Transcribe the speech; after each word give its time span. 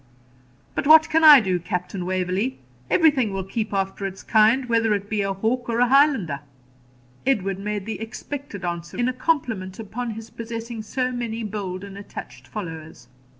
But 0.73 0.87
what 0.87 1.09
can 1.11 1.23
I 1.23 1.39
do, 1.39 1.59
Captain 1.59 2.07
Waverley? 2.07 2.57
everything 2.89 3.31
will 3.31 3.43
keep 3.43 3.71
after 3.71 4.03
its 4.03 4.23
kind, 4.23 4.65
whether 4.65 4.95
it 4.95 5.11
be 5.11 5.21
a 5.21 5.31
hawk 5.31 5.69
or 5.69 5.79
a 5.79 5.87
Highlander.' 5.89 6.39
Edward 7.23 7.59
made 7.59 7.85
the 7.85 7.99
expected 8.01 8.65
answer, 8.65 8.97
in 8.97 9.07
a 9.07 9.13
compliment 9.13 9.77
upon 9.77 10.09
his 10.17 10.31
possessing 10.31 10.81
so 10.81 11.11
many 11.11 11.43
bold 11.43 11.83
and 11.83 11.99
attached 11.99 12.47
followers. 12.47 13.09